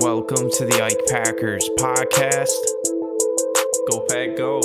[0.00, 2.56] Welcome to the Ike Packers podcast.
[3.90, 4.60] Go Pack Go.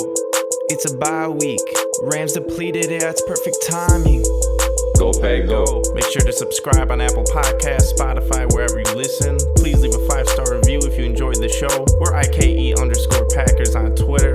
[0.72, 1.60] It's a bye week.
[2.02, 2.90] Rams depleted.
[2.90, 4.24] It's perfect timing.
[4.96, 5.84] Go Pack Go.
[5.92, 9.36] Make sure to subscribe on Apple Podcasts, Spotify, wherever you listen.
[9.56, 11.84] Please leave a five star review if you enjoyed the show.
[12.00, 14.34] We're IKE underscore Packers on Twitter.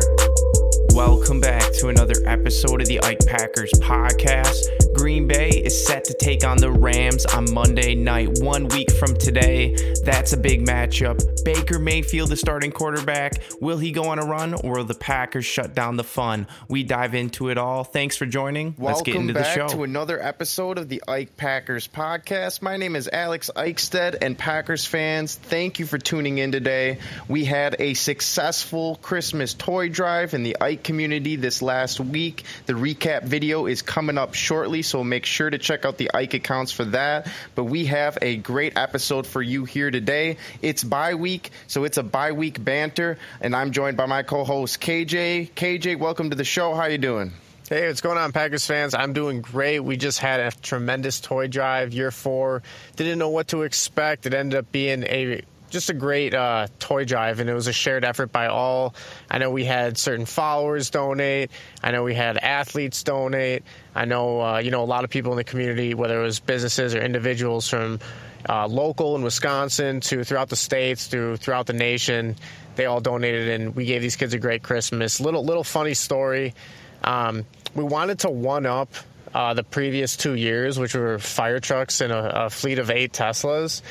[0.94, 4.66] Welcome back to another episode of the Ike Packers podcast.
[4.94, 9.16] Green Bay is set to take on the Rams on Monday night, one week from
[9.16, 9.74] today.
[10.04, 11.24] That's a big matchup.
[11.46, 13.42] Baker Mayfield, the starting quarterback.
[13.62, 16.46] Will he go on a run or will the Packers shut down the fun?
[16.68, 17.86] We dive into it all.
[17.86, 18.76] Thanks for joining.
[18.78, 19.76] Welcome Let's get into back the show.
[19.76, 22.62] to another episode of the Ike Packers podcast.
[22.62, 27.00] My name is Alex Eichstead, and Packers fans, thank you for tuning in today.
[27.30, 32.44] We had a successful Christmas toy drive in the Ike community this last week.
[32.66, 36.34] The recap video is coming up shortly, so make sure to check out the Ike
[36.34, 37.28] accounts for that.
[37.56, 40.38] But we have a great episode for you here today.
[40.62, 44.82] It's bye week, so it's a bye week banter, and I'm joined by my co-host
[44.82, 45.52] KJ.
[45.52, 46.74] KJ, welcome to the show.
[46.74, 47.32] How you doing?
[47.72, 48.94] Hey, what's going on, Packers fans?
[48.94, 49.80] I'm doing great.
[49.80, 52.64] We just had a tremendous toy drive, year four.
[52.98, 54.26] Didn't know what to expect.
[54.26, 57.74] It ended up being a just a great uh, toy drive, and it was a
[57.74, 58.94] shared effort by all.
[59.30, 61.50] I know we had certain followers donate.
[61.82, 63.64] I know we had athletes donate.
[63.96, 66.40] I know uh, you know a lot of people in the community, whether it was
[66.40, 68.00] businesses or individuals from
[68.48, 72.36] uh, local in Wisconsin to throughout the states to throughout the nation.
[72.76, 75.20] They all donated, and we gave these kids a great Christmas.
[75.20, 76.54] Little little funny story.
[77.04, 78.94] Um, we wanted to one up
[79.34, 83.14] uh, the previous two years, which were fire trucks and a, a fleet of eight
[83.14, 83.82] Teslas.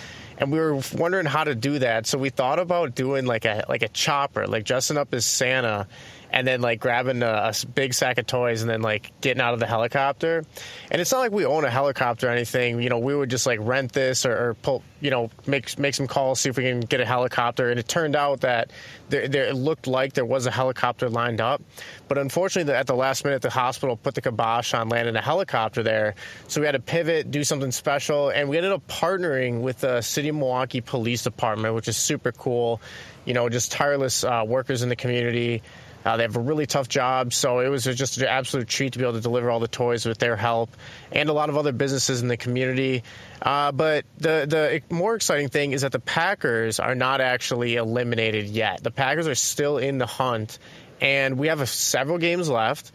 [0.41, 3.67] And we were wondering how to do that, so we thought about doing like a
[3.69, 5.87] like a chopper, like dressing up as Santa,
[6.33, 9.61] and then like grabbing a big sack of toys and then like getting out of
[9.61, 10.45] the helicopter.
[10.91, 12.83] And it's not like we own a helicopter or anything.
[12.83, 15.95] You know, we would just like rent this or, or pull, you know, make make
[15.95, 17.71] some calls, see if we can get a helicopter.
[17.71, 18.71] And it turned out that
[19.09, 21.63] there, there it looked like there was a helicopter lined up,
[22.09, 25.83] but unfortunately, at the last minute, the hospital put the kibosh on landing a helicopter
[25.83, 26.15] there.
[26.49, 30.01] So we had to pivot, do something special, and we ended up partnering with the
[30.01, 32.81] City of Milwaukee Police Department, which is super cool.
[33.25, 35.63] You know, just tireless uh, workers in the community.
[36.05, 38.99] Uh, they have a really tough job, so it was just an absolute treat to
[38.99, 40.71] be able to deliver all the toys with their help,
[41.13, 43.03] and a lot of other businesses in the community.
[43.43, 48.47] Uh, but the the more exciting thing is that the Packers are not actually eliminated
[48.47, 48.83] yet.
[48.83, 50.59] The Packers are still in the hunt,
[51.03, 52.93] and we have a, several games left.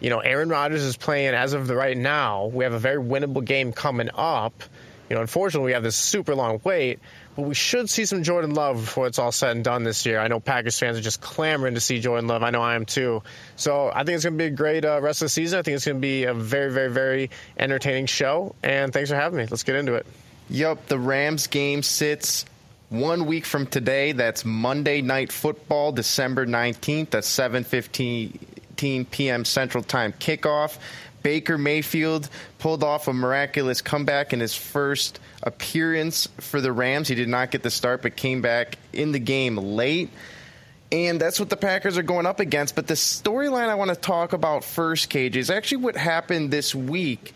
[0.00, 2.46] You know, Aaron Rodgers is playing as of the right now.
[2.46, 4.62] We have a very winnable game coming up.
[5.10, 7.00] You know, unfortunately, we have this super long wait,
[7.38, 10.18] but we should see some Jordan Love before it's all said and done this year.
[10.18, 12.42] I know Packers fans are just clamoring to see Jordan Love.
[12.42, 13.22] I know I am too.
[13.54, 15.60] So I think it's going to be a great uh, rest of the season.
[15.60, 18.56] I think it's going to be a very, very, very entertaining show.
[18.64, 19.46] And thanks for having me.
[19.48, 20.04] Let's get into it.
[20.50, 22.44] Yep, the Rams game sits
[22.88, 24.10] one week from today.
[24.10, 29.44] That's Monday Night Football, December 19th at 7:15 p.m.
[29.44, 30.78] Central Time kickoff.
[31.28, 37.06] Baker Mayfield pulled off a miraculous comeback in his first appearance for the Rams.
[37.06, 40.08] He did not get the start, but came back in the game late.
[40.90, 42.74] And that's what the Packers are going up against.
[42.74, 46.74] But the storyline I want to talk about first, KJ, is actually what happened this
[46.74, 47.34] week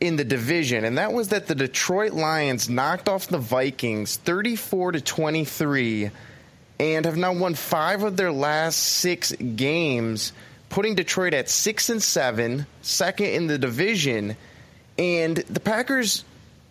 [0.00, 4.92] in the division, and that was that the Detroit Lions knocked off the Vikings 34
[4.92, 6.12] to 23
[6.78, 10.32] and have now won 5 of their last 6 games,
[10.68, 14.36] putting Detroit at 6 and 7, second in the division.
[14.98, 16.24] And the Packers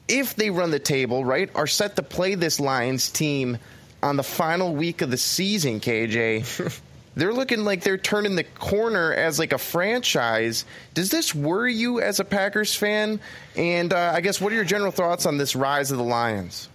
[0.08, 3.58] if they run the table, right, are set to play this Lions team
[4.02, 6.80] on the final week of the season, KJ.
[7.16, 10.66] they're looking like they're turning the corner as like a franchise.
[10.94, 13.20] Does this worry you as a Packers fan?
[13.56, 16.70] And uh, I guess what are your general thoughts on this rise of the Lions?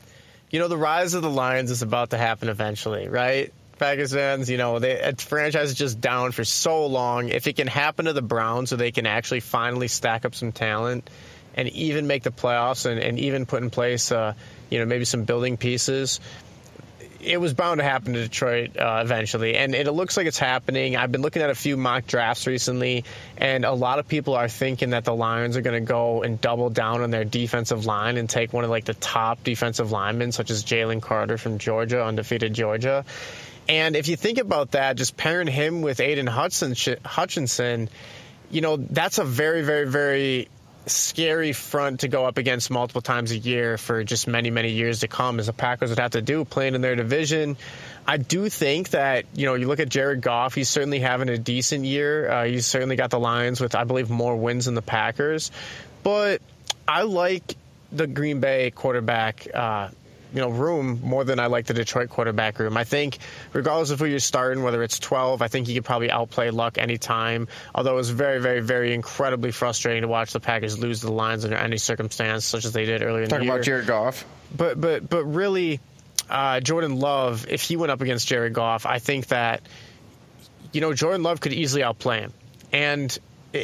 [0.50, 3.52] You know, the rise of the Lions is about to happen eventually, right?
[3.82, 7.30] Packers fans, you know, they, franchise is just down for so long.
[7.30, 10.52] If it can happen to the Browns so they can actually finally stack up some
[10.52, 11.10] talent
[11.56, 14.34] and even make the playoffs and, and even put in place, uh,
[14.70, 16.20] you know, maybe some building pieces,
[17.20, 20.96] it was bound to happen to Detroit uh, eventually, and it looks like it's happening.
[20.96, 23.04] I've been looking at a few mock drafts recently,
[23.36, 26.40] and a lot of people are thinking that the Lions are going to go and
[26.40, 30.30] double down on their defensive line and take one of like the top defensive linemen,
[30.30, 33.04] such as Jalen Carter from Georgia, undefeated Georgia.
[33.72, 36.74] And if you think about that, just pairing him with Aidan Hudson,
[37.06, 37.88] Hutchinson,
[38.50, 40.48] you know, that's a very, very, very
[40.84, 45.00] scary front to go up against multiple times a year for just many, many years
[45.00, 47.56] to come, as the Packers would have to do playing in their division.
[48.06, 51.38] I do think that, you know, you look at Jared Goff, he's certainly having a
[51.38, 52.30] decent year.
[52.30, 55.50] Uh, he's certainly got the Lions with, I believe, more wins than the Packers.
[56.02, 56.42] But
[56.86, 57.56] I like
[57.90, 59.48] the Green Bay quarterback.
[59.54, 59.88] Uh,
[60.32, 62.76] you know room more than I like the Detroit quarterback room.
[62.76, 63.18] I think
[63.52, 66.78] regardless of who you're starting, whether it's 12, I think you could probably outplay Luck
[66.78, 67.48] anytime.
[67.74, 71.44] Although it was very, very, very incredibly frustrating to watch the Packers lose the Lions
[71.44, 73.54] under any circumstance, such as they did earlier in Talking the year.
[73.54, 74.24] about Jared Goff.
[74.56, 75.80] But but but really,
[76.28, 79.62] uh, Jordan Love, if he went up against Jared Goff, I think that
[80.72, 82.32] you know Jordan Love could easily outplay him,
[82.72, 83.16] and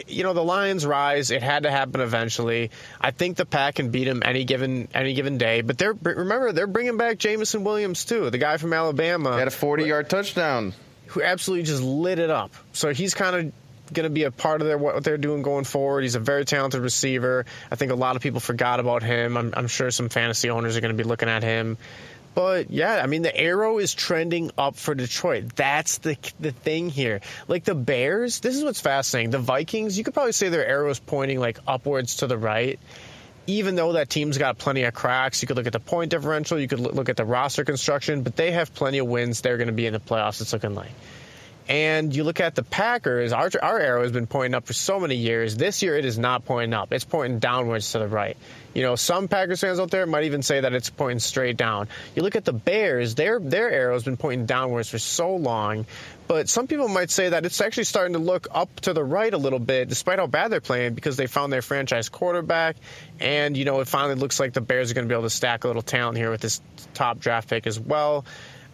[0.06, 1.30] you know the Lions rise.
[1.30, 2.70] It had to happen eventually.
[3.00, 5.60] I think the Pack can beat him any given any given day.
[5.62, 9.32] But they're remember they're bringing back Jameson Williams too, the guy from Alabama.
[9.32, 10.74] He had a 40 yard touchdown.
[11.08, 12.52] Who absolutely just lit it up.
[12.72, 13.52] So he's kind of
[13.92, 16.02] going to be a part of their what they're doing going forward.
[16.02, 17.46] He's a very talented receiver.
[17.70, 19.36] I think a lot of people forgot about him.
[19.36, 21.78] I'm, I'm sure some fantasy owners are going to be looking at him.
[22.38, 25.56] But yeah, I mean the arrow is trending up for Detroit.
[25.56, 27.20] That's the the thing here.
[27.48, 29.30] Like the Bears, this is what's fascinating.
[29.30, 32.78] The Vikings, you could probably say their arrow is pointing like upwards to the right.
[33.48, 36.60] Even though that team's got plenty of cracks, you could look at the point differential,
[36.60, 39.40] you could look at the roster construction, but they have plenty of wins.
[39.40, 40.40] They're going to be in the playoffs.
[40.40, 40.92] It's looking like.
[41.68, 44.98] And you look at the Packers, our, our arrow has been pointing up for so
[44.98, 45.54] many years.
[45.54, 46.94] This year it is not pointing up.
[46.94, 48.38] It's pointing downwards to the right.
[48.72, 51.88] You know, some Packers fans out there might even say that it's pointing straight down.
[52.16, 55.84] You look at the Bears, their their arrow has been pointing downwards for so long.
[56.26, 59.32] But some people might say that it's actually starting to look up to the right
[59.32, 62.76] a little bit, despite how bad they're playing, because they found their franchise quarterback.
[63.18, 65.30] And, you know, it finally looks like the Bears are going to be able to
[65.30, 66.60] stack a little talent here with this
[66.94, 68.26] top draft pick as well.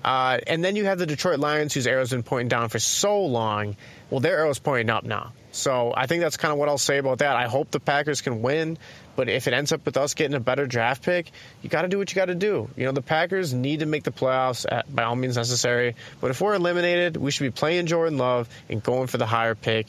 [0.04, 3.24] Uh, and then you have the Detroit Lions, whose arrow's been pointing down for so
[3.24, 3.76] long.
[4.10, 5.32] Well, their arrow's pointing up now.
[5.52, 7.36] So I think that's kind of what I'll say about that.
[7.36, 8.76] I hope the Packers can win,
[9.16, 11.30] but if it ends up with us getting a better draft pick,
[11.62, 12.68] you got to do what you got to do.
[12.76, 15.94] You know, the Packers need to make the playoffs at, by all means necessary.
[16.20, 19.54] But if we're eliminated, we should be playing Jordan Love and going for the higher
[19.54, 19.86] pick.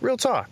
[0.00, 0.48] Real talk.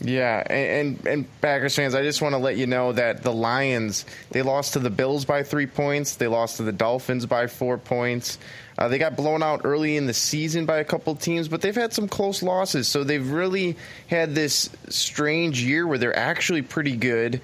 [0.00, 3.32] Yeah, and, and, and Packers fans, I just want to let you know that the
[3.32, 6.16] Lions they lost to the Bills by three points.
[6.16, 8.38] They lost to the Dolphins by four points.
[8.76, 11.74] Uh, they got blown out early in the season by a couple teams, but they've
[11.74, 12.88] had some close losses.
[12.88, 13.76] So they've really
[14.08, 17.40] had this strange year where they're actually pretty good.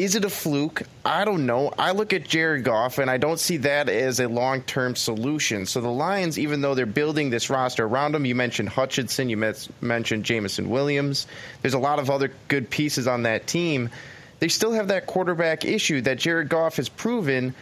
[0.00, 0.84] Is it a fluke?
[1.04, 1.74] I don't know.
[1.78, 5.66] I look at Jared Goff and I don't see that as a long term solution.
[5.66, 9.36] So the Lions, even though they're building this roster around them, you mentioned Hutchinson, you
[9.82, 11.26] mentioned Jameson Williams,
[11.60, 13.90] there's a lot of other good pieces on that team.
[14.38, 17.54] They still have that quarterback issue that Jared Goff has proven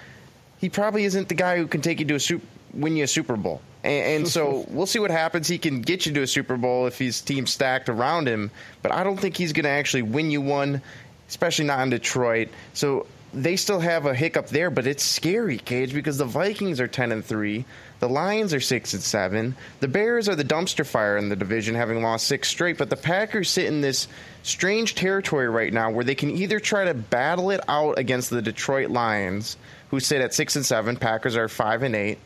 [0.61, 3.09] he probably isn't the guy who can take you to a super, win you a
[3.09, 3.61] Super Bowl.
[3.83, 5.49] And, and so we'll see what happens.
[5.49, 8.53] He can get you to a Super Bowl if his team's stacked around him,
[8.83, 10.83] but I don't think he's going to actually win you one
[11.29, 12.49] especially not in Detroit.
[12.73, 16.89] So they still have a hiccup there, but it's scary, KJ, because the Vikings are
[16.89, 17.65] ten and three,
[18.01, 21.75] the Lions are six and seven, the Bears are the dumpster fire in the division,
[21.75, 22.79] having lost six straight.
[22.79, 24.09] But the Packers sit in this
[24.43, 28.41] strange territory right now where they can either try to battle it out against the
[28.41, 29.57] Detroit Lions,
[29.91, 32.19] who sit at six and seven, Packers are five and eight,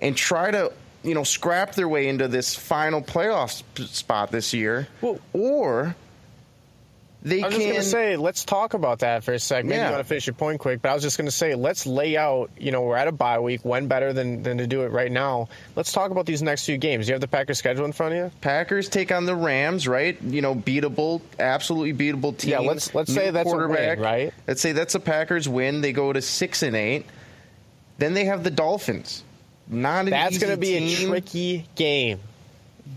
[0.00, 0.72] and try to
[1.02, 5.96] you know scrap their way into this final playoff spot this year, well, or
[7.26, 9.68] they I was can, just going to say, let's talk about that for a second.
[9.68, 9.86] Maybe yeah.
[9.86, 11.84] you want to finish your point quick, but I was just going to say, let's
[11.84, 12.50] lay out.
[12.56, 13.64] You know, we're at a bye week.
[13.64, 15.48] When better than than to do it right now?
[15.74, 17.08] Let's talk about these next few games.
[17.08, 18.30] You have the Packers schedule in front of you.
[18.42, 20.22] Packers take on the Rams, right?
[20.22, 22.52] You know, beatable, absolutely beatable team.
[22.52, 24.32] Yeah, let's let's say that's a win, right?
[24.46, 25.80] Let's say that's a Packers win.
[25.80, 27.06] They go to six and eight.
[27.98, 29.24] Then they have the Dolphins.
[29.66, 31.08] Not that's going to be team.
[31.08, 32.20] a tricky game.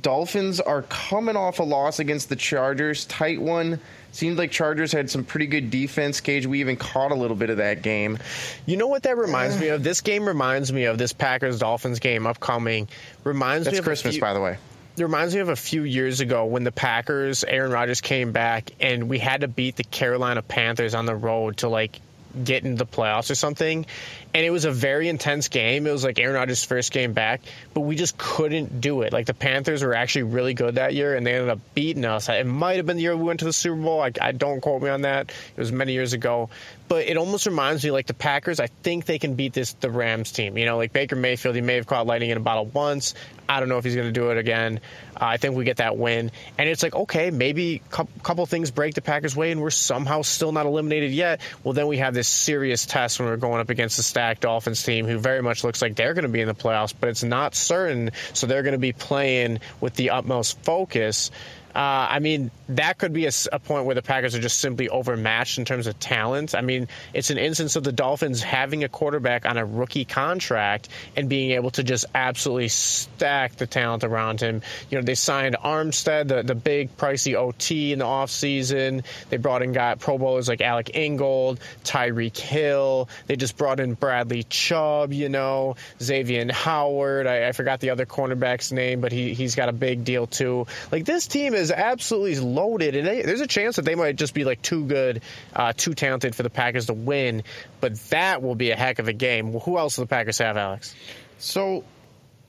[0.03, 3.79] Dolphins are coming off a loss against the Chargers, tight one
[4.11, 6.19] Seemed like Chargers had some pretty good defense.
[6.21, 8.17] KJ, we even caught a little bit of that game.
[8.65, 9.83] You know what that reminds me of?
[9.83, 12.87] This game reminds me of this Packers Dolphins game upcoming.
[13.23, 14.57] Reminds That's me of Christmas, few, by the way.
[14.97, 18.71] It reminds me of a few years ago when the Packers, Aaron Rodgers came back,
[18.79, 22.01] and we had to beat the Carolina Panthers on the road to like
[22.43, 23.85] get into the playoffs or something.
[24.33, 25.87] And it was a very intense game.
[25.87, 27.41] It was like Aaron Rodgers' first game back,
[27.73, 29.11] but we just couldn't do it.
[29.11, 32.29] Like the Panthers were actually really good that year, and they ended up beating us.
[32.29, 34.01] It might have been the year we went to the Super Bowl.
[34.01, 35.29] I, I don't quote me on that.
[35.29, 36.49] It was many years ago,
[36.89, 38.59] but it almost reminds me like the Packers.
[38.59, 40.57] I think they can beat this the Rams team.
[40.57, 43.13] You know, like Baker Mayfield, he may have caught lightning in a bottle once.
[43.47, 44.79] I don't know if he's going to do it again.
[45.15, 48.71] Uh, I think we get that win, and it's like okay, maybe a couple things
[48.71, 51.41] break the Packers' way, and we're somehow still not eliminated yet.
[51.63, 54.83] Well, then we have this serious test when we're going up against the stacked Dolphins
[54.83, 57.23] team, who very much looks like they're going to be in the playoffs, but it's
[57.23, 58.11] not certain.
[58.33, 61.29] So they're going to be playing with the utmost focus.
[61.75, 64.89] Uh, I mean, that could be a, a, point where the Packers are just simply
[64.89, 66.55] overmatched in terms of talent.
[66.55, 70.89] I mean, it's an instance of the Dolphins having a quarterback on a rookie contract
[71.15, 74.63] and being able to just absolutely stack the talent around him.
[74.89, 79.03] You know, they signed Armstead, the, the big pricey OT in the offseason.
[79.29, 83.09] They brought in got Pro Bowlers like Alec Ingold, Tyreek Hill.
[83.27, 87.27] They just brought in Bradley Chubb, you know, Xavier Howard.
[87.27, 90.65] I, I forgot the other cornerback's name, but he, he's got a big deal too.
[90.91, 94.33] Like, this team is absolutely loaded, and they, there's a chance that they might just
[94.33, 95.21] be like too good,
[95.55, 97.43] uh, too talented for the Packers to win.
[97.81, 99.53] But that will be a heck of a game.
[99.53, 100.95] Who else do the Packers have, Alex?
[101.37, 101.83] So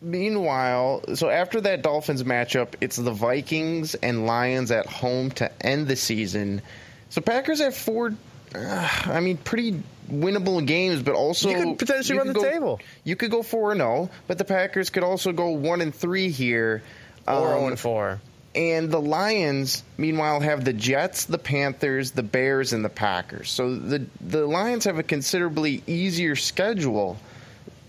[0.02, 5.86] meanwhile, so after that Dolphins matchup, it's the Vikings and Lions at home to end
[5.86, 6.62] the season.
[7.10, 8.14] So Packers have four.
[8.54, 12.42] Uh, I mean, pretty winnable games, but also you could potentially you run the go,
[12.42, 12.80] table.
[13.04, 15.94] You could go four and zero, oh, but the Packers could also go one and
[15.94, 16.82] three here,
[17.28, 18.20] or um, zero and four.
[18.54, 23.48] And the Lions, meanwhile, have the Jets, the Panthers, the Bears, and the Packers.
[23.48, 27.16] So the the Lions have a considerably easier schedule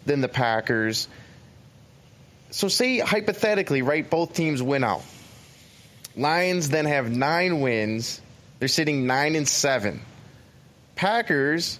[0.05, 1.07] than the Packers.
[2.51, 5.03] So say hypothetically, right, both teams win out.
[6.15, 8.21] Lions then have nine wins.
[8.59, 10.01] They're sitting nine and seven.
[10.95, 11.79] Packers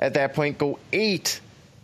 [0.00, 1.40] at that point go eight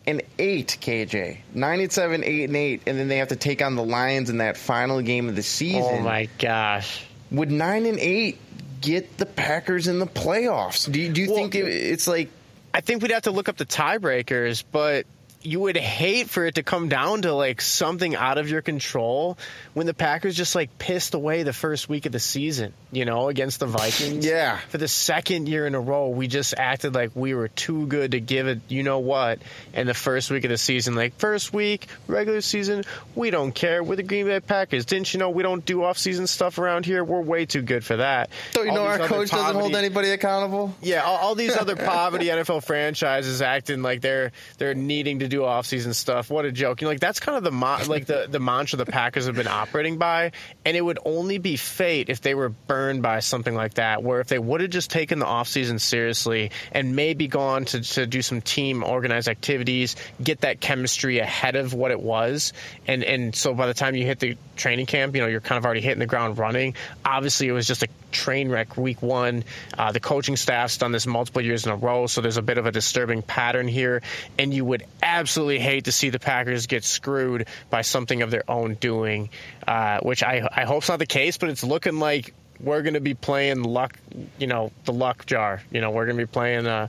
[0.06, 1.38] and eight, KJ.
[1.54, 4.30] Nine and seven, eight and eight, and then they have to take on the Lions
[4.30, 5.82] in that final game of the oh, season.
[5.82, 7.04] Oh my gosh!
[7.30, 8.38] Would nine and eight
[8.80, 10.90] get the Packers in the playoffs?
[10.90, 12.30] Do you, do you well, think it, it's like?
[12.72, 15.06] I think we'd have to look up the tiebreakers, but
[15.44, 19.36] you would hate for it to come down to like something out of your control
[19.74, 23.28] when the Packers just like pissed away the first week of the season, you know,
[23.28, 24.24] against the Vikings.
[24.26, 24.58] yeah.
[24.70, 28.12] For the second year in a row, we just acted like we were too good
[28.12, 29.40] to give it, you know what,
[29.74, 30.94] in the first week of the season.
[30.94, 32.84] Like, first week, regular season,
[33.14, 33.82] we don't care.
[33.84, 34.86] We're the Green Bay Packers.
[34.86, 37.04] Didn't you know we don't do off-season stuff around here?
[37.04, 38.30] We're way too good for that.
[38.52, 40.74] Don't you all know our coach poverty, doesn't hold anybody accountable?
[40.80, 45.33] Yeah, all, all these other poverty NFL franchises acting like they're they're needing to do
[45.40, 46.30] offseason stuff.
[46.30, 46.80] What a joke!
[46.80, 47.50] You know, like that's kind of the
[47.88, 50.32] like the the mantra the Packers have been operating by,
[50.64, 54.02] and it would only be fate if they were burned by something like that.
[54.02, 58.06] Where if they would have just taken the offseason seriously and maybe gone to to
[58.06, 62.52] do some team organized activities, get that chemistry ahead of what it was,
[62.86, 65.58] and and so by the time you hit the training camp, you know you're kind
[65.58, 66.74] of already hitting the ground running.
[67.04, 69.44] Obviously, it was just a train wreck week one.
[69.76, 72.58] Uh, the coaching staff's done this multiple years in a row, so there's a bit
[72.58, 74.02] of a disturbing pattern here,
[74.38, 78.48] and you would absolutely hate to see the Packers get screwed by something of their
[78.50, 79.30] own doing,
[79.66, 83.00] uh, which I, I hope's not the case, but it's looking like we're going to
[83.00, 83.98] be playing luck,
[84.38, 85.62] you know, the luck jar.
[85.70, 86.88] You know, we're going to be playing, uh,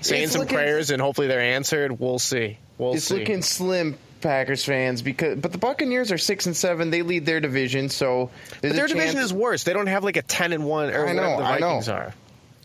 [0.00, 1.98] saying it's some looking, prayers, and hopefully they're answered.
[1.98, 2.58] We'll see.
[2.78, 3.18] We'll it's see.
[3.18, 6.90] looking slim, Packers fans, because but the Buccaneers are six and seven.
[6.90, 9.64] They lead their division, so their division is worse.
[9.64, 10.90] They don't have like a ten and one.
[10.90, 11.38] Or I know.
[11.38, 11.98] The Vikings I know.
[11.98, 12.14] are.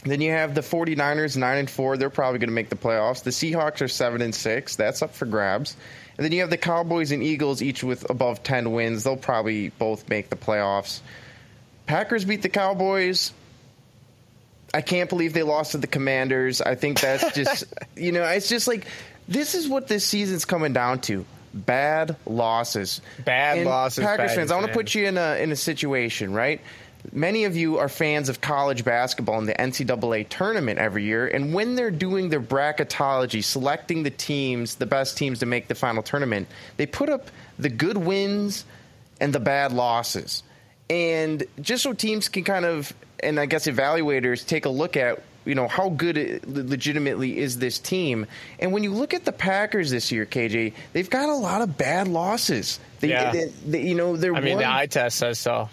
[0.04, 1.98] Then you have the 49ers, 9 and 4.
[1.98, 3.24] They're probably going to make the playoffs.
[3.24, 4.76] The Seahawks are 7 and 6.
[4.76, 5.76] That's up for grabs.
[6.18, 9.04] And then you have the Cowboys and Eagles, each with above 10 wins.
[9.04, 11.02] They'll probably both make the playoffs.
[11.86, 13.34] Packers beat the Cowboys.
[14.74, 16.62] I can't believe they lost to the Commanders.
[16.62, 17.64] I think that's just,
[17.96, 18.86] you know, it's just like
[19.28, 21.26] this is what this season's coming down to.
[21.54, 23.02] Bad losses.
[23.24, 24.04] Bad and losses.
[24.04, 26.62] Packers fans, I want to put you in a in a situation, right?
[27.12, 31.54] Many of you are fans of college basketball and the NCAA tournament every year, and
[31.54, 36.04] when they're doing their bracketology, selecting the teams, the best teams to make the final
[36.04, 38.66] tournament, they put up the good wins
[39.20, 40.44] and the bad losses.
[40.90, 45.22] And just so teams can kind of, and I guess evaluators take a look at,
[45.46, 48.26] you know, how good it legitimately is this team.
[48.60, 51.78] And when you look at the Packers this year, KJ, they've got a lot of
[51.78, 52.80] bad losses.
[53.00, 53.32] They, yeah.
[53.32, 54.36] They, they, you know, they're.
[54.36, 55.70] I mean, one, the eye test says so.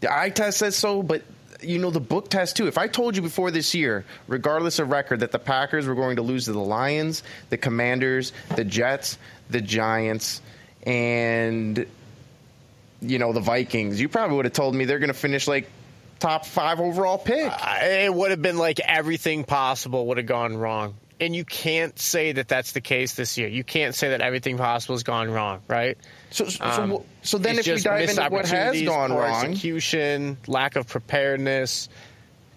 [0.00, 1.22] The eye test says so, but
[1.62, 2.66] you know the book test too.
[2.66, 6.16] If I told you before this year, regardless of record, that the Packers were going
[6.16, 9.18] to lose to the Lions, the Commanders, the Jets,
[9.50, 10.40] the Giants,
[10.84, 11.86] and
[13.02, 15.70] you know the Vikings, you probably would have told me they're going to finish like
[16.18, 17.50] top five overall pick.
[17.50, 21.98] Uh, it would have been like everything possible would have gone wrong and you can't
[21.98, 23.48] say that that's the case this year.
[23.48, 25.98] You can't say that everything possible has gone wrong, right?
[26.30, 30.76] So, so, um, so then if we dive into what has gone wrong, execution, lack
[30.76, 31.88] of preparedness,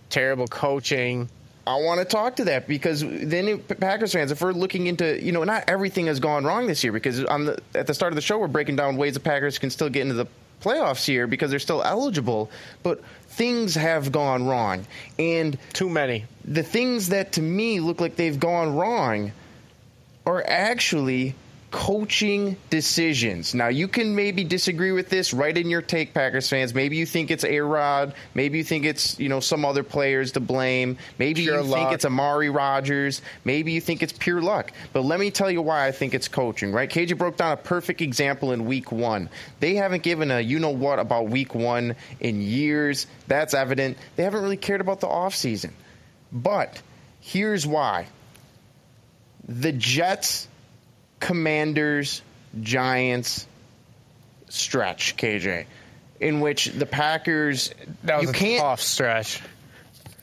[0.10, 1.29] terrible coaching.
[1.65, 5.32] I want to talk to that because then Packers fans, if we're looking into, you
[5.32, 8.15] know, not everything has gone wrong this year because on the, at the start of
[8.15, 10.27] the show we're breaking down ways the Packers can still get into the
[10.63, 12.50] playoffs here because they're still eligible,
[12.82, 14.86] but things have gone wrong.
[15.20, 16.25] And too many.
[16.46, 19.32] The things that to me look like they've gone wrong
[20.25, 21.36] are actually
[21.74, 23.56] coaching decisions.
[23.56, 25.34] Now, you can maybe disagree with this.
[25.34, 26.72] Write in your take, Packers fans.
[26.72, 28.13] Maybe you think it's A Rod.
[28.36, 30.98] Maybe you think it's you know some other players to blame.
[31.18, 33.24] Maybe Pure you think it's Amari Rodgers.
[33.44, 34.72] Maybe you think it's pure luck.
[34.94, 36.72] But let me tell you why I think it's coaching.
[36.72, 36.88] Right?
[36.88, 39.27] KJ broke down a perfect example in Week One.
[39.60, 43.08] They haven't given a you know what about Week One in years.
[43.27, 43.98] That's evident.
[44.15, 45.72] They haven't really cared about the offseason.
[46.32, 46.80] But
[47.20, 48.06] here's why.
[49.48, 50.48] The Jets
[51.24, 52.22] Commanders,
[52.62, 53.48] Giants
[54.50, 55.65] stretch, KJ,
[56.20, 59.42] in which the Packers That was you a can't tough stretch.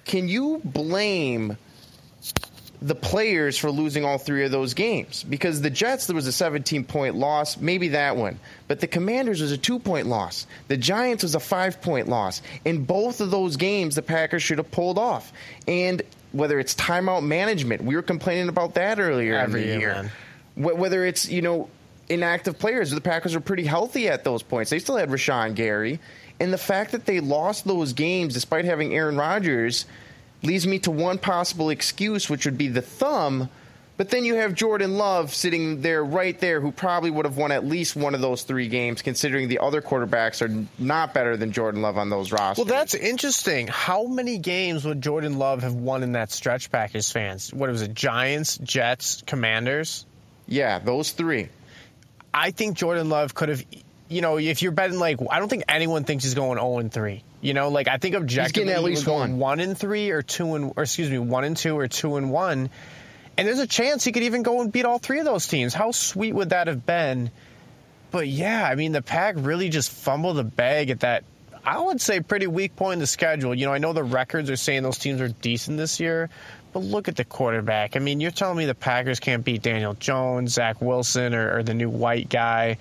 [0.05, 1.57] can you blame
[2.83, 5.25] the players for losing all three of those games?
[5.25, 8.39] Because the Jets, there was a 17 point loss, maybe that one.
[8.69, 10.47] But the Commanders was a two point loss.
[10.69, 12.43] The Giants was a five point loss.
[12.65, 15.33] In both of those games, the Packers should have pulled off.
[15.67, 16.03] And
[16.33, 20.03] whether it's timeout management, we were complaining about that earlier Every in the year, year.
[20.05, 20.13] man.
[20.63, 21.69] Wh- Whether it's, you know,
[22.09, 24.71] inactive players, the Packers were pretty healthy at those points.
[24.71, 26.01] They still had Rashan Gary.
[26.39, 29.87] And the fact that they lost those games despite having Aaron Rodgers
[30.43, 33.49] leads me to one possible excuse, which would be the thumb.
[33.99, 37.53] But then you have Jordan Love sitting there right there, who probably would have won
[37.53, 41.53] at least one of those three games, considering the other quarterbacks are not better than
[41.53, 42.65] Jordan Love on those rosters.
[42.65, 43.67] Well, that's interesting.
[43.67, 47.53] How many games would Jordan Love have won in that stretch, Packers fans?
[47.53, 47.93] What was it?
[47.93, 50.07] Giants, Jets, Commanders?
[50.51, 51.49] Yeah, those three.
[52.35, 53.65] I think Jordan Love could have,
[54.09, 56.93] you know, if you're betting like, I don't think anyone thinks he's going 0 and
[56.93, 57.25] 3.
[57.41, 59.39] You know, like I think objectively getting at least going one.
[59.39, 62.31] one and three or two and, or excuse me, one and two or two and
[62.31, 62.69] one,
[63.39, 65.73] and there's a chance he could even go and beat all three of those teams.
[65.73, 67.31] How sweet would that have been?
[68.11, 71.25] But yeah, I mean, the pack really just fumbled the bag at that.
[71.65, 73.55] I would say pretty weak point in the schedule.
[73.55, 76.29] You know, I know the records are saying those teams are decent this year,
[76.73, 77.97] but look at the quarterback.
[77.97, 81.63] I mean, you're telling me the Packers can't beat Daniel Jones, Zach Wilson, or, or
[81.63, 82.79] the new white guy,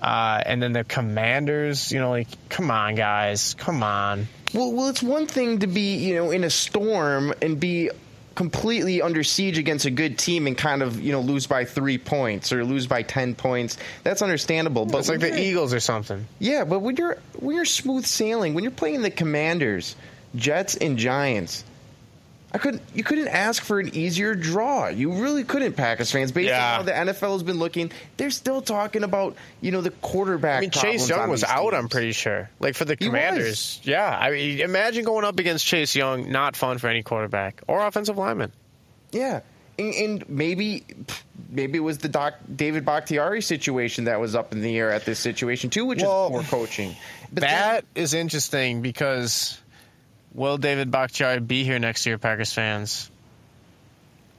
[0.00, 1.92] uh, and then the Commanders.
[1.92, 4.28] You know, like, come on, guys, come on.
[4.54, 7.90] Well, well, it's one thing to be, you know, in a storm and be
[8.36, 11.98] completely under siege against a good team and kind of, you know, lose by three
[11.98, 13.78] points or lose by ten points.
[14.02, 14.86] That's understandable.
[14.86, 16.26] But It's like the Eagles or something.
[16.38, 19.96] Yeah, but when you're when you're smooth sailing, when you're playing the Commanders,
[20.34, 21.64] Jets, and Giants,
[22.52, 22.82] I couldn't.
[22.94, 24.88] You couldn't ask for an easier draw.
[24.88, 26.32] You really couldn't, Packers fans.
[26.32, 26.64] Based Yeah.
[26.64, 30.58] on how the NFL has been looking, they're still talking about you know the quarterback.
[30.58, 31.62] I mean, Chase Young was out.
[31.70, 31.74] teams.
[31.74, 32.48] I'm pretty sure.
[32.60, 34.16] Like for the He Commanders, yeah.
[34.18, 36.30] I mean, imagine going up against Chase Young.
[36.30, 38.52] Not fun for any quarterback or offensive lineman.
[39.12, 39.40] Yeah,
[39.78, 40.84] and, and maybe
[41.50, 45.04] maybe it was the Doc, David Bakhtiari situation that was up in the air at
[45.04, 46.96] this situation too, which Well, is poor coaching.
[47.32, 49.58] But that is interesting because
[50.36, 53.10] will David Bakhtiari be here next year, Packers fans?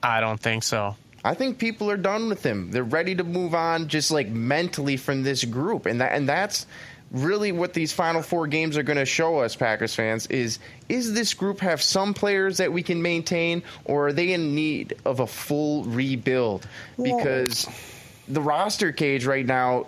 [0.01, 0.95] I don't think so.
[1.25, 2.71] I think people are done with him.
[2.71, 6.65] They're ready to move on, just like mentally from this group, and that and that's
[7.11, 10.27] really what these final four games are going to show us, Packers fans.
[10.27, 14.55] Is is this group have some players that we can maintain, or are they in
[14.55, 16.67] need of a full rebuild?
[17.01, 17.67] Because
[18.27, 19.87] the roster KJ right now.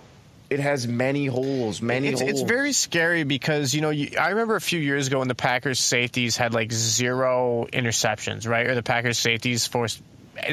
[0.50, 2.32] It has many holes, many It's, holes.
[2.32, 5.36] it's very scary because you know you, I remember a few years ago when the
[5.36, 8.66] Packers safeties had like zero interceptions, right?
[8.68, 10.02] Or the Packers safeties forced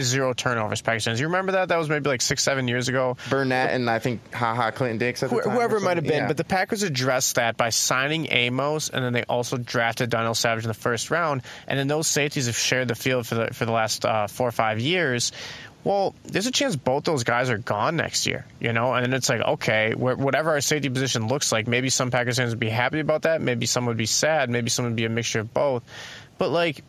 [0.00, 0.82] zero turnovers.
[0.82, 1.68] Packers you remember that?
[1.68, 3.16] That was maybe like six, seven years ago.
[3.30, 6.04] Burnett and I think Ha Ha Clinton-Dix at the Wh- time whoever it might have
[6.04, 6.26] been, Yeah.
[6.26, 10.64] but the Packers addressed that by signing Amos, and then they also drafted Darnell Savage
[10.64, 13.64] in the first round, and then those safeties have shared the field for the for
[13.64, 15.30] the last uh, four or five years.
[15.87, 19.12] Well, there's a chance both those guys are gone next year, you know, and then
[19.14, 22.59] it's like, okay, wh- whatever our safety position looks like, maybe some Packers fans would
[22.59, 25.38] be happy about that, maybe some would be sad, maybe some would be a mixture
[25.38, 25.85] of both,
[26.38, 26.83] but like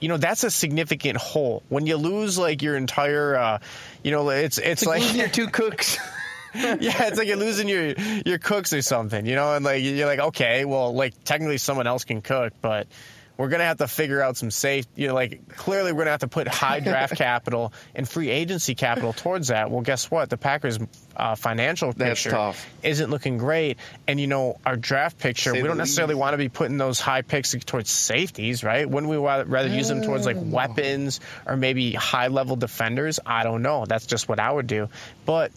[0.00, 1.62] you know that's a significant hole.
[1.68, 3.58] When you lose like your entire uh
[4.02, 5.96] you know it's it's, It's like like losing your two cooks.
[6.56, 7.94] yeah, it's like you're losing your
[8.26, 11.86] your cooks or something, you know, and like you're like, okay, well, like technically someone
[11.86, 12.88] else can cook, but
[13.36, 14.86] we're gonna have to figure out some safe.
[14.94, 18.74] You know, like clearly we're gonna have to put high draft capital and free agency
[18.74, 19.70] capital towards that.
[19.70, 20.30] Well, guess what?
[20.30, 20.78] The Packers'
[21.16, 22.66] uh, financial That's picture tough.
[22.82, 25.52] isn't looking great, and you know our draft picture.
[25.52, 26.20] Say we don't necessarily least.
[26.20, 28.88] want to be putting those high picks towards safeties, right?
[28.88, 33.18] Wouldn't we rather use them towards like weapons or maybe high level defenders?
[33.24, 33.86] I don't know.
[33.86, 34.88] That's just what I would do,
[35.24, 35.52] but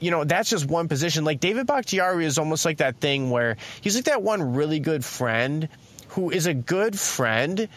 [0.00, 1.24] you know, that's just one position.
[1.24, 5.04] Like David Bakhtiari is almost like that thing where he's like that one really good
[5.04, 5.68] friend
[6.10, 7.68] who is a good friend,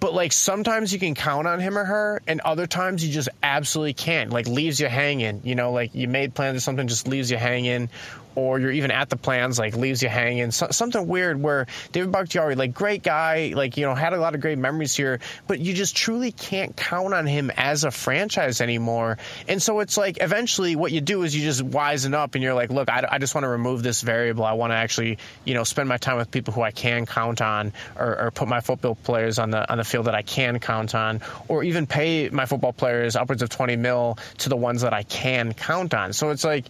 [0.00, 3.28] but like sometimes you can count on him or her, and other times you just
[3.42, 4.30] absolutely can't.
[4.30, 5.40] Like leaves you hanging.
[5.44, 7.88] You know, like you made plans or something, just leaves you hanging,
[8.36, 10.50] or you're even at the plans, like leaves you hanging.
[10.52, 14.34] So, something weird where David Bakhtiari, like great guy, like you know had a lot
[14.34, 18.60] of great memories here, but you just truly can't count on him as a franchise
[18.60, 19.18] anymore.
[19.48, 22.54] And so it's like eventually what you do is you just wisen up and you're
[22.54, 24.44] like, look, I, I just want to remove this variable.
[24.44, 27.40] I want to actually you know spend my time with people who I can count
[27.40, 30.60] on, or, or put my football players on the on the field that I can
[30.60, 34.82] count on, or even pay my football players upwards of 20 mil to the ones
[34.82, 36.12] that I can count on.
[36.12, 36.66] So it's like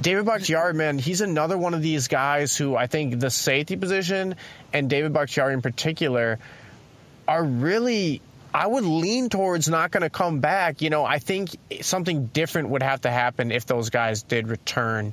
[0.00, 4.36] David Bakhtiari, man, he's another one of these guys who I think the safety position
[4.72, 6.38] and David Bakhtiari in particular
[7.26, 8.20] are really
[8.52, 10.80] I would lean towards not going to come back.
[10.80, 15.12] You know, I think something different would have to happen if those guys did return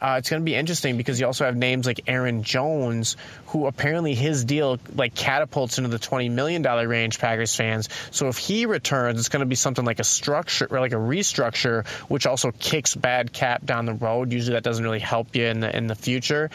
[0.00, 3.66] uh, it's going to be interesting because you also have names like Aaron Jones, who
[3.66, 7.18] apparently his deal like catapults into the twenty million dollar range.
[7.18, 7.88] Packers fans.
[8.10, 10.96] So if he returns, it's going to be something like a structure or like a
[10.96, 14.32] restructure, which also kicks bad cap down the road.
[14.32, 16.50] Usually that doesn't really help you in the in the future.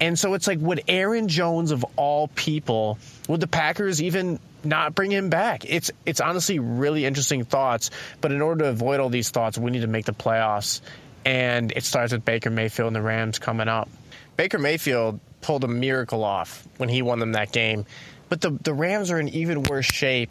[0.00, 4.94] And so it's like, would Aaron Jones of all people, would the Packers even not
[4.94, 5.64] bring him back.
[5.64, 9.70] It's it's honestly really interesting thoughts, but in order to avoid all these thoughts, we
[9.70, 10.80] need to make the playoffs
[11.24, 13.88] and it starts with Baker Mayfield and the Rams coming up.
[14.36, 17.86] Baker Mayfield pulled a miracle off when he won them that game,
[18.28, 20.30] but the the Rams are in even worse shape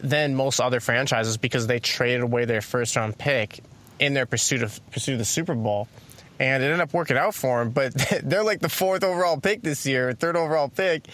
[0.00, 3.60] than most other franchises because they traded away their first round pick
[3.98, 5.88] in their pursuit of pursuit of the Super Bowl.
[6.40, 9.60] And it ended up working out for them, but they're like the fourth overall pick
[9.62, 11.08] this year, third overall pick,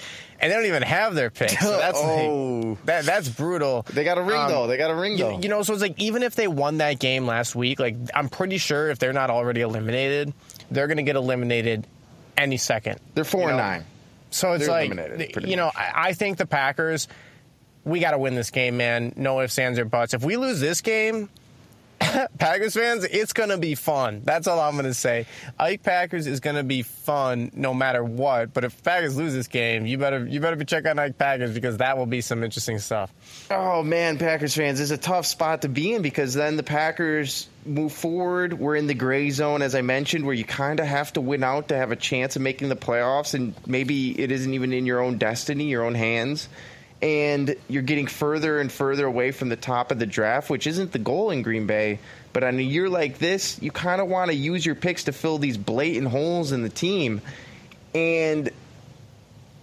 [0.44, 1.58] and they don't even have their pick.
[1.58, 2.76] So that's oh.
[2.76, 3.86] like, that, that's brutal.
[3.90, 4.66] They got a ring um, though.
[4.66, 5.36] They got a ring though.
[5.36, 7.96] You, you know, so it's like even if they won that game last week, like
[8.14, 10.34] I'm pretty sure if they're not already eliminated,
[10.70, 11.86] they're going to get eliminated
[12.36, 13.00] any second.
[13.14, 13.64] They're four and know?
[13.64, 13.84] nine.
[14.30, 17.08] So it's they're like you know, I, I think the Packers.
[17.86, 19.14] We got to win this game, man.
[19.16, 20.12] No ifs, ands, or buts.
[20.12, 21.30] If we lose this game,
[22.38, 24.22] Packers fans, it's going to be fun.
[24.24, 25.26] That's all I'm going to say.
[25.58, 28.52] Ike Packers is going to be fun no matter what.
[28.52, 31.52] But if Packers lose this game, you better you better be checking on Ike Packers
[31.52, 33.12] because that will be some interesting stuff.
[33.50, 37.48] Oh man, Packers fans, it's a tough spot to be in because then the Packers
[37.64, 38.52] move forward.
[38.52, 41.42] We're in the gray zone, as I mentioned, where you kind of have to win
[41.42, 44.86] out to have a chance of making the playoffs, and maybe it isn't even in
[44.86, 46.48] your own destiny, your own hands
[47.02, 50.92] and you're getting further and further away from the top of the draft, which isn't
[50.92, 51.98] the goal in Green Bay.
[52.32, 55.12] But on a year like this, you kind of want to use your picks to
[55.12, 57.20] fill these blatant holes in the team.
[57.94, 58.50] And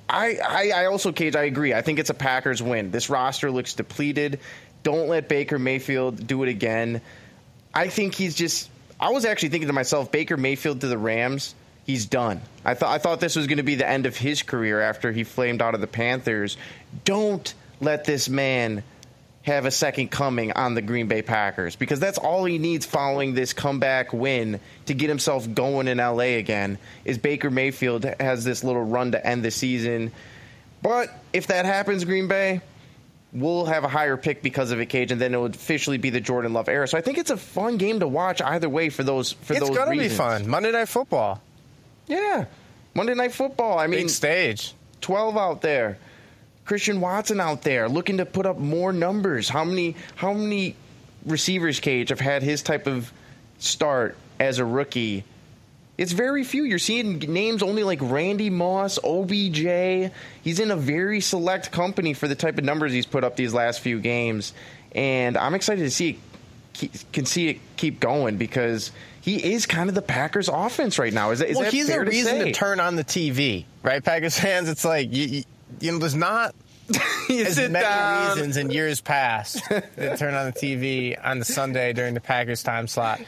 [0.09, 1.73] I, I, I also, KJ, I agree.
[1.73, 2.91] I think it's a Packers win.
[2.91, 4.39] This roster looks depleted.
[4.83, 7.01] Don't let Baker Mayfield do it again.
[7.73, 8.69] I think he's just.
[8.99, 11.55] I was actually thinking to myself, Baker Mayfield to the Rams
[11.91, 12.41] he's done.
[12.63, 15.11] I thought I thought this was going to be the end of his career after
[15.11, 16.57] he flamed out of the Panthers.
[17.03, 18.83] Don't let this man
[19.43, 23.33] have a second coming on the Green Bay Packers because that's all he needs following
[23.33, 26.77] this comeback win to get himself going in LA again.
[27.03, 30.11] Is Baker Mayfield has this little run to end the season.
[30.81, 32.61] But if that happens, Green Bay,
[33.33, 36.09] we'll have a higher pick because of it, KJ, and then it would officially be
[36.09, 36.87] the Jordan Love era.
[36.87, 39.59] So I think it's a fun game to watch either way for those for it's
[39.59, 39.69] those.
[39.69, 40.47] It's gonna be fun.
[40.47, 41.41] Monday Night Football.
[42.11, 42.45] Yeah.
[42.93, 43.79] Monday Night Football.
[43.79, 44.73] I mean, Big stage.
[44.99, 45.97] 12 out there.
[46.65, 49.47] Christian Watson out there looking to put up more numbers.
[49.49, 50.75] How many how many
[51.25, 53.11] receivers KJ have had his type of
[53.59, 55.23] start as a rookie?
[55.97, 56.63] It's very few.
[56.63, 60.11] You're seeing names only like Randy Moss, OBJ.
[60.43, 63.53] He's in a very select company for the type of numbers he's put up these
[63.53, 64.53] last few games,
[64.93, 66.19] and I'm excited to see
[67.11, 71.31] can see it keep going because he is kind of the Packers' offense right now.
[71.31, 74.03] Is, that, is well, that he's a reason to, to, turn on the TV, right?
[74.03, 75.43] Packers fans, it's like you, you,
[75.79, 76.55] you know, there's not
[77.29, 78.35] as many down.
[78.35, 82.63] reasons in years past to turn on the TV on the Sunday during the Packers
[82.63, 83.21] time slot.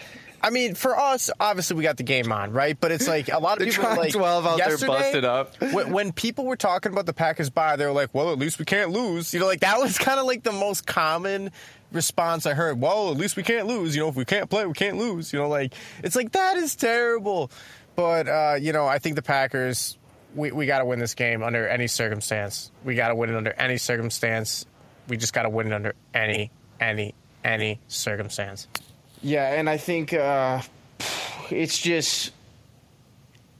[0.43, 2.77] I mean, for us, obviously we got the game on, right?
[2.79, 5.55] But it's like a lot of people like twelve out there busted up.
[5.61, 8.59] When, when, people were talking about the Packers buy, they were like, "Well, at least
[8.59, 11.51] we can't lose." You know, like that was kind of like the most common
[11.91, 12.79] response I heard.
[12.79, 13.95] Well, at least we can't lose.
[13.95, 15.31] You know, if we can't play, we can't lose.
[15.31, 17.49] You know, like it's like that is terrible.
[17.95, 19.97] But uh, you know, I think the Packers
[20.35, 22.71] we, we got to win this game under any circumstance.
[22.83, 24.65] We got to win it under any circumstance.
[25.07, 28.67] We just got to win it under any, any, any circumstance.
[29.23, 30.61] Yeah, and I think uh,
[31.49, 32.31] it's just.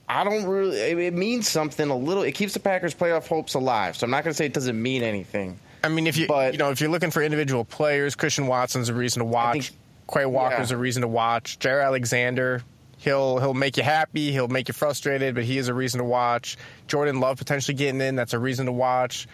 [0.06, 0.78] I don't really.
[0.78, 2.22] It means something a little.
[2.22, 3.96] It keeps the Packers' playoff hopes alive.
[3.96, 5.58] So I'm not going to say it doesn't mean anything.
[5.82, 8.90] I mean, if you but, you know if you're looking for individual players, Christian Watson's
[8.90, 9.70] a reason to watch.
[9.70, 9.78] Think,
[10.12, 10.76] Quay Walker's yeah.
[10.76, 11.58] a reason to watch.
[11.58, 12.62] Jaire Alexander,
[12.98, 14.32] he'll he'll make you happy.
[14.32, 16.58] He'll make you frustrated, but he is a reason to watch.
[16.88, 18.16] Jordan Love potentially getting in.
[18.16, 19.26] That's a reason to watch.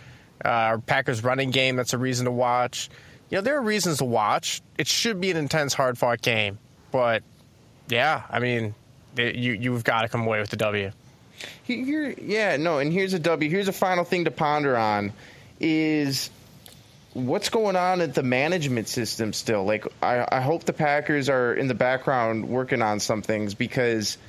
[0.45, 2.89] Uh, Packers running game, that's a reason to watch.
[3.31, 4.61] You know, there are reasons to watch.
[4.77, 6.59] It should be an intense, hard fought game.
[6.91, 7.23] But
[7.89, 8.75] yeah, I mean,
[9.17, 10.91] you, you've got to come away with the W.
[11.63, 13.49] Here, yeah, no, and here's a W.
[13.49, 15.13] Here's a final thing to ponder on
[15.59, 16.31] is
[17.15, 19.65] what's going on at the management system still.
[19.65, 24.19] Like, I, I hope the Packers are in the background working on some things because–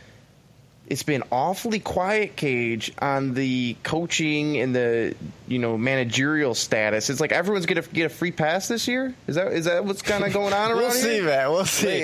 [0.91, 5.15] it's been awfully quiet, KJ, on the coaching and the
[5.47, 7.10] you know managerial status.
[7.10, 9.15] It's like everyone's gonna get a free pass this year.
[9.25, 10.75] Is that is that what's kind of going on around here?
[10.75, 11.01] we'll here?
[11.01, 11.49] see, man.
[11.51, 11.88] We'll see.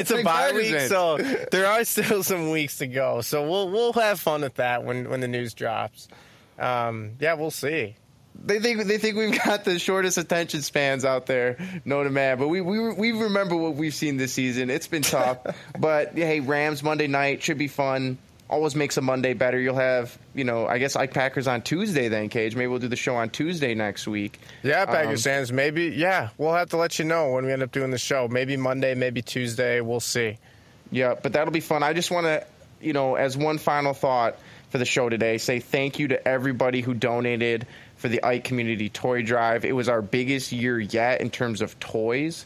[0.00, 1.18] it's a bye week, so
[1.52, 3.20] there are still some weeks to go.
[3.20, 6.08] So we'll we'll have fun with that when when the news drops.
[6.58, 7.96] Um, yeah, we'll see
[8.42, 12.38] they think they think we've got the shortest attention spans out there, no to man.
[12.38, 14.70] But we we we remember what we've seen this season.
[14.70, 15.38] It's been tough,
[15.78, 18.18] but hey, Rams Monday night should be fun.
[18.48, 19.58] Always makes a Monday better.
[19.58, 22.54] You'll have, you know, I guess like Packers on Tuesday then, KJ.
[22.54, 24.38] Maybe we'll do the show on Tuesday next week.
[24.62, 25.52] Yeah, Packers um, fans.
[25.52, 28.28] Maybe, yeah, we'll have to let you know when we end up doing the show.
[28.28, 29.80] Maybe Monday, maybe Tuesday.
[29.80, 30.38] We'll see.
[30.90, 31.82] Yeah, but that'll be fun.
[31.82, 32.46] I just want to,
[32.82, 34.36] you know, as one final thought
[34.68, 37.66] for the show today, say thank you to everybody who donated
[38.04, 39.64] for the Ike Community Toy Drive.
[39.64, 42.44] It was our biggest year yet in terms of toys.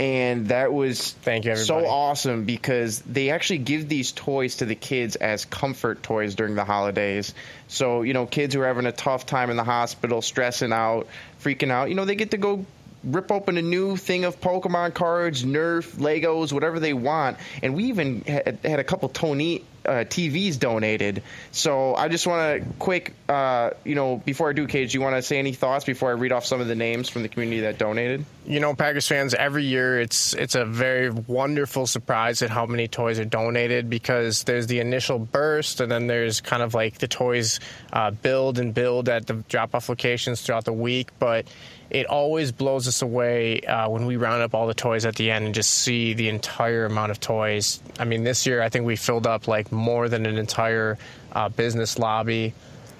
[0.00, 4.74] And that was Thank you, so awesome because they actually give these toys to the
[4.74, 7.34] kids as comfort toys during the holidays.
[7.68, 11.06] So, you know, kids who are having a tough time in the hospital, stressing out,
[11.42, 12.64] freaking out, you know, they get to go
[13.04, 17.38] rip open a new thing of Pokemon cards, Nerf, Legos, whatever they want.
[17.62, 21.22] And we even had, had a couple Tony uh, TVs donated.
[21.52, 25.16] So I just want to quick, uh, you know, before I do, KJ, you want
[25.16, 27.62] to say any thoughts before I read off some of the names from the community
[27.62, 28.24] that donated?
[28.46, 32.88] You know, Packers fans, every year it's it's a very wonderful surprise at how many
[32.88, 37.08] toys are donated because there's the initial burst and then there's kind of like the
[37.08, 37.60] toys
[37.92, 41.46] uh, build and build at the drop off locations throughout the week, but
[41.90, 45.30] it always blows us away uh, when we round up all the toys at the
[45.30, 47.80] end and just see the entire amount of toys.
[47.98, 50.98] I mean, this year I think we filled up like more than an entire
[51.32, 52.54] uh, business lobby.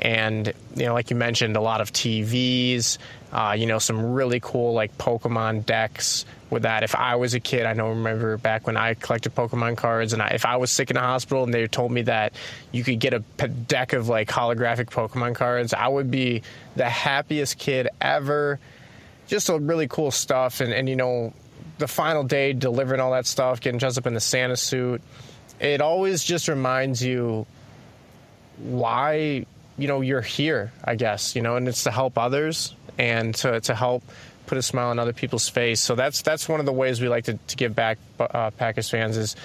[0.04, 2.98] And, you know, like you mentioned, a lot of TVs,
[3.32, 6.82] uh, you know, some really cool like Pokemon decks with that.
[6.82, 10.20] If I was a kid, I know remember back when I collected Pokemon cards, and
[10.20, 12.34] I, if I was sick in a hospital and they told me that
[12.70, 16.42] you could get a deck of like holographic Pokemon cards, I would be
[16.76, 18.60] the happiest kid ever
[19.26, 20.60] just a really cool stuff.
[20.60, 21.32] And, and, you know,
[21.78, 25.02] the final day delivering all that stuff, getting dressed up in the Santa suit,
[25.60, 27.46] it always just reminds you
[28.58, 33.34] why, you know, you're here, I guess, you know, and it's to help others and
[33.36, 34.04] to, to help
[34.46, 35.80] put a smile on other people's face.
[35.80, 38.90] So that's that's one of the ways we like to, to give back uh, Packers
[38.90, 39.36] fans is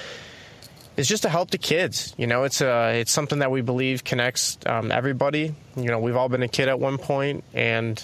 [0.98, 2.14] is just to help the kids.
[2.18, 5.56] You know, it's a uh, it's something that we believe connects um, everybody.
[5.76, 8.02] You know, we've all been a kid at one point, and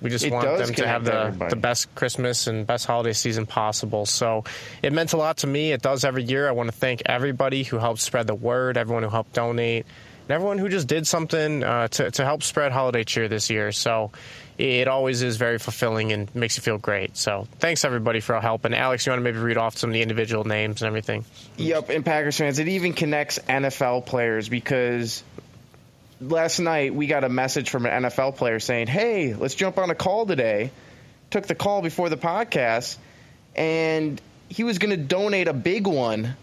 [0.00, 3.44] we just it want them to have the, the best Christmas and best holiday season
[3.46, 4.06] possible.
[4.06, 4.44] So
[4.82, 5.72] it meant a lot to me.
[5.72, 6.48] It does every year.
[6.48, 9.84] I want to thank everybody who helped spread the word, everyone who helped donate,
[10.30, 13.72] and everyone who just did something uh, to, to help spread holiday cheer this year.
[13.72, 14.12] So
[14.58, 17.16] it always is very fulfilling and makes you feel great.
[17.16, 18.64] So thanks everybody for help.
[18.64, 21.24] And Alex, you want to maybe read off some of the individual names and everything?
[21.56, 25.24] Yep, and Packers fans, it even connects NFL players because
[26.20, 29.90] last night we got a message from an NFL player saying, "Hey, let's jump on
[29.90, 30.70] a call today."
[31.30, 32.98] Took the call before the podcast,
[33.56, 36.36] and he was going to donate a big one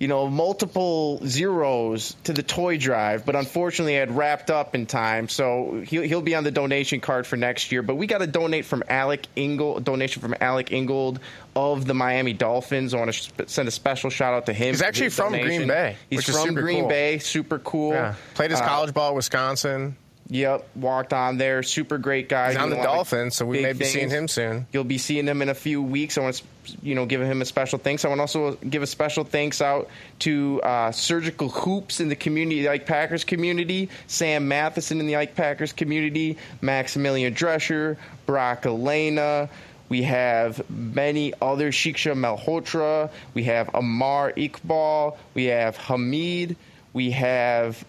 [0.00, 4.86] you know, multiple zeros to the toy drive, but unfortunately I had wrapped up in
[4.86, 5.28] time.
[5.28, 7.82] So he'll, he'll be on the donation card for next year.
[7.82, 11.20] But we got a donate from Alec Ingold, donation from Alec Ingold
[11.54, 12.94] of the Miami Dolphins.
[12.94, 14.68] I want to send a special shout out to him.
[14.68, 15.56] He's actually from donation.
[15.58, 15.96] Green Bay.
[16.08, 16.88] He's from Green cool.
[16.88, 17.18] Bay.
[17.18, 17.92] Super cool.
[17.92, 18.14] Yeah.
[18.32, 19.96] Played his uh, college ball at Wisconsin.
[20.30, 21.64] Yep, walked on there.
[21.64, 22.52] Super great guy.
[22.52, 23.90] He's on the Dolphins, so we may be things.
[23.90, 24.66] seeing him soon.
[24.72, 26.16] You'll be seeing him in a few weeks.
[26.16, 28.04] I want to, you know, give him a special thanks.
[28.04, 29.88] I want to also give a special thanks out
[30.20, 35.16] to uh, Surgical Hoops in the community, the Ike Packers community, Sam Matheson in the
[35.16, 39.48] Ike Packers community, Maximilian Drescher, Brock Elena.
[39.88, 43.10] We have many other Shiksha Malhotra.
[43.34, 45.16] We have Amar Iqbal.
[45.34, 46.54] We have Hamid.
[46.92, 47.84] We have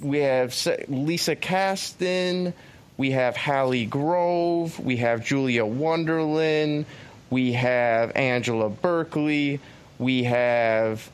[0.00, 0.54] we have
[0.88, 2.52] Lisa Caston,
[2.96, 6.86] we have Hallie Grove, we have Julia Wonderland,
[7.30, 9.60] we have Angela Berkeley,
[9.98, 11.10] we have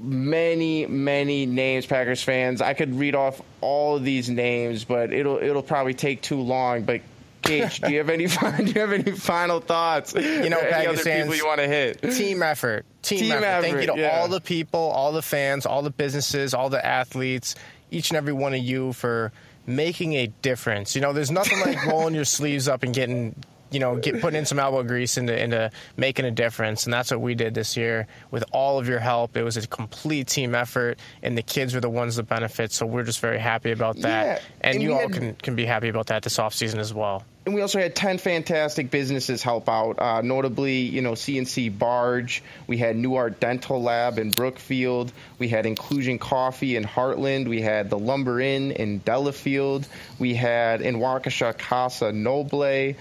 [0.00, 2.60] many, many names, Packers fans.
[2.60, 6.82] I could read off all of these names, but it'll it'll probably take too long.
[6.82, 7.02] But
[7.42, 8.26] KJ, do you have any
[8.64, 10.14] do you have any final thoughts?
[10.14, 12.02] You know, Packers fans, people you want to hit?
[12.02, 13.44] Team effort, team, team effort.
[13.44, 13.62] effort.
[13.62, 14.20] Thank you to yeah.
[14.20, 17.54] all the people, all the fans, all the businesses, all the athletes
[17.92, 19.32] each and every one of you for
[19.66, 20.94] making a difference.
[20.94, 23.36] You know, there's nothing like rolling your sleeves up and getting
[23.72, 27.10] you know, get putting in some elbow grease into into making a difference, and that's
[27.10, 29.36] what we did this year with all of your help.
[29.36, 32.72] It was a complete team effort, and the kids were the ones that benefit.
[32.72, 35.56] So we're just very happy about that, Yeah, and, and you all had- can can
[35.56, 37.24] be happy about that this off season as well.
[37.44, 42.40] And we also had 10 fantastic businesses help out, uh, notably, you know, CNC Barge.
[42.68, 45.10] We had New Art Dental Lab in Brookfield.
[45.40, 47.48] We had Inclusion Coffee in Hartland.
[47.48, 49.88] We had the Lumber Inn in Delafield.
[50.20, 52.94] We had in Waukesha Casa Noble.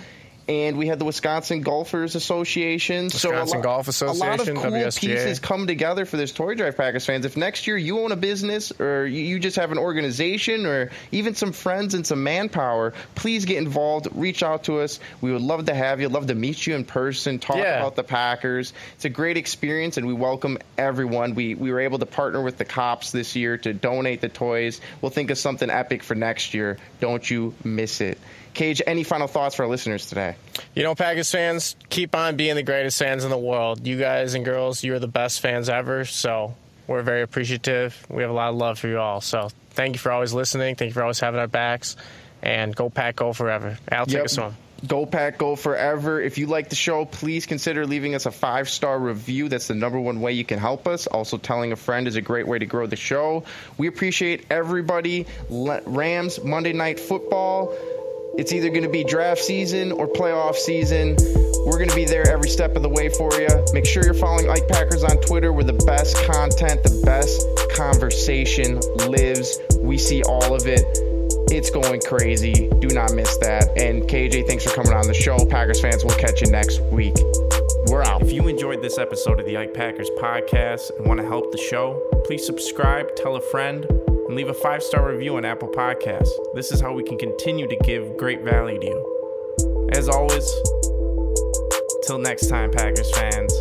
[0.48, 3.06] And we had the Wisconsin Golfers Association.
[3.06, 5.00] Wisconsin a Golf A lot of cool WSGA.
[5.00, 7.26] pieces come together for this Toy Drive Packers fans.
[7.26, 10.90] If next year you own a business or you you just have an organization or
[11.12, 14.08] even some friends and some manpower, please get involved.
[14.14, 15.00] Reach out to us.
[15.22, 16.10] We would love to have you.
[16.10, 17.40] Love to meet you in person.
[17.40, 17.78] Talk Yeah.
[17.80, 18.74] about the Packers.
[18.96, 21.36] It's a great experience, and we welcome everyone.
[21.36, 24.82] We we were able to partner with the cops this year to donate the toys.
[25.02, 26.78] We'll think of something epic for next year.
[27.00, 28.18] Don't you miss it.
[28.54, 30.36] KJ, any final thoughts for our listeners today?
[30.76, 33.86] You know, Packers fans, keep on being the greatest fans in the world.
[33.88, 36.06] You guys and girls, you're the best fans ever.
[36.06, 36.56] So
[36.88, 38.06] we're very appreciative.
[38.10, 39.22] We have a lot of love for you all.
[39.22, 40.76] So thank you for always listening.
[40.76, 41.96] Thank you for always having our backs.
[42.42, 43.78] And go Pack, go forever.
[43.92, 44.26] Al, take Yep.
[44.26, 44.56] us home.
[44.88, 46.20] Go Pack, go forever.
[46.20, 49.48] If you like the show, please consider leaving us a five star review.
[49.48, 51.06] That's the number one way you can help us.
[51.06, 53.44] Also, telling a friend is a great way to grow the show.
[53.78, 55.28] We appreciate everybody.
[55.52, 57.76] Rams, Monday Night Football.
[58.38, 61.18] It's either going to be draft season or playoff season.
[61.66, 63.50] We're going to be there every step of the way for you.
[63.74, 68.80] Make sure you're following Ike Packers on Twitter where the best content, the best conversation
[69.10, 69.60] lives.
[69.78, 70.86] We see all of it.
[71.52, 72.70] It's going crazy.
[72.80, 73.78] Do not miss that.
[73.78, 75.46] And KJ, thanks for coming on the show.
[75.46, 77.16] Packers fans, we'll catch you next week.
[77.88, 78.22] We're out.
[78.22, 81.58] If you enjoyed this episode of the Ike Packers podcast and want to help the
[81.58, 83.86] show, please subscribe, tell a friend,
[84.32, 86.30] and leave a five star review on Apple Podcasts.
[86.56, 89.90] This is how we can continue to give great value to you.
[89.92, 90.50] As always,
[92.08, 93.54] till next time, Packers fans,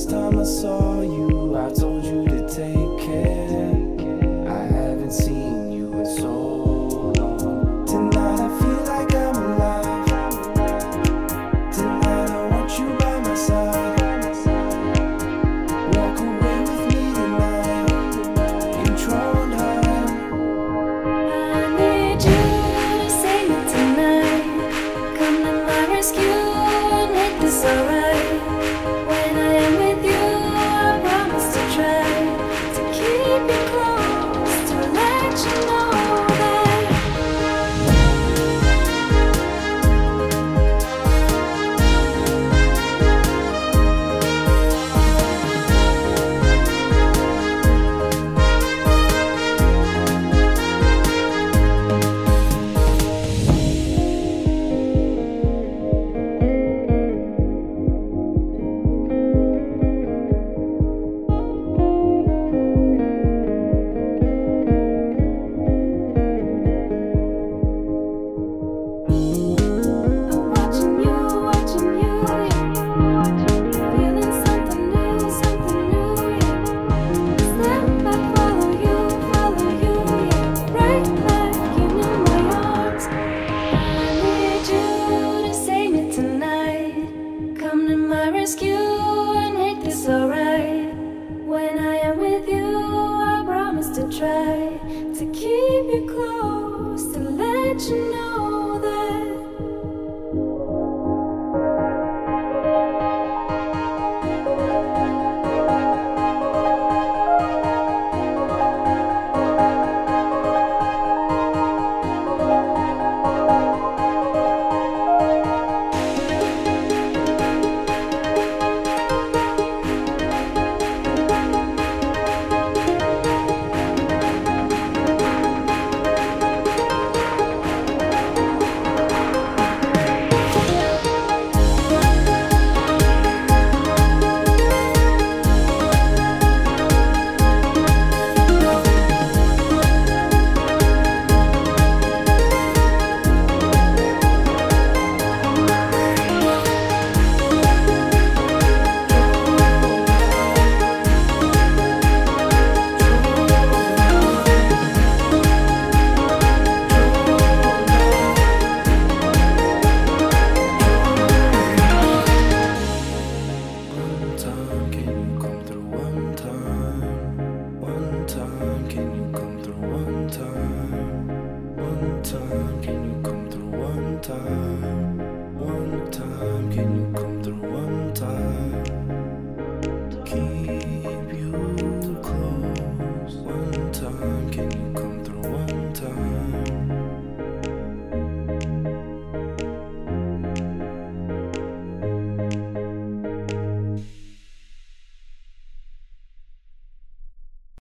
[0.00, 1.29] Last time I saw you,